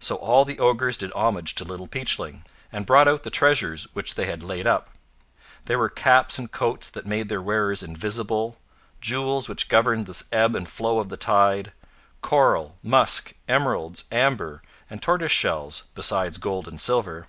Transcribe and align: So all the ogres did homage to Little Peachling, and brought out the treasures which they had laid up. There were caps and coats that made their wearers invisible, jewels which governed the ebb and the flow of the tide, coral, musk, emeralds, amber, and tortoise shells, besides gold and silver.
So 0.00 0.16
all 0.16 0.44
the 0.44 0.58
ogres 0.58 0.96
did 0.96 1.12
homage 1.12 1.54
to 1.54 1.64
Little 1.64 1.86
Peachling, 1.86 2.42
and 2.72 2.84
brought 2.84 3.06
out 3.06 3.22
the 3.22 3.30
treasures 3.30 3.84
which 3.94 4.16
they 4.16 4.26
had 4.26 4.42
laid 4.42 4.66
up. 4.66 4.88
There 5.66 5.78
were 5.78 5.88
caps 5.88 6.36
and 6.36 6.50
coats 6.50 6.90
that 6.90 7.06
made 7.06 7.28
their 7.28 7.40
wearers 7.40 7.80
invisible, 7.80 8.56
jewels 9.00 9.48
which 9.48 9.68
governed 9.68 10.06
the 10.06 10.20
ebb 10.32 10.56
and 10.56 10.66
the 10.66 10.70
flow 10.70 10.98
of 10.98 11.10
the 11.10 11.16
tide, 11.16 11.70
coral, 12.22 12.76
musk, 12.82 13.34
emeralds, 13.46 14.02
amber, 14.10 14.62
and 14.90 15.00
tortoise 15.00 15.30
shells, 15.30 15.84
besides 15.94 16.38
gold 16.38 16.66
and 16.66 16.80
silver. 16.80 17.28